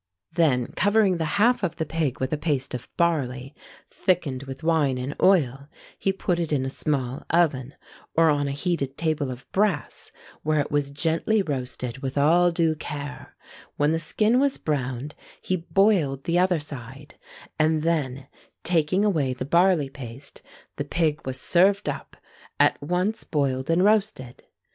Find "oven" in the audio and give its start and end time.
7.29-7.75